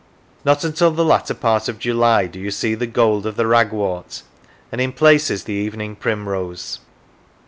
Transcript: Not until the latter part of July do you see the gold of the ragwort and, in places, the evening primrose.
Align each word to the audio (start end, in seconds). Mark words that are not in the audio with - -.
Not 0.43 0.63
until 0.63 0.89
the 0.89 1.05
latter 1.05 1.35
part 1.35 1.69
of 1.69 1.77
July 1.77 2.25
do 2.25 2.39
you 2.39 2.49
see 2.49 2.73
the 2.73 2.87
gold 2.87 3.27
of 3.27 3.35
the 3.35 3.45
ragwort 3.45 4.23
and, 4.71 4.81
in 4.81 4.93
places, 4.93 5.43
the 5.43 5.53
evening 5.53 5.95
primrose. 5.95 6.79